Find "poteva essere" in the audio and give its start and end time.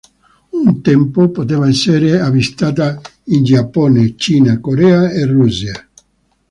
1.29-2.19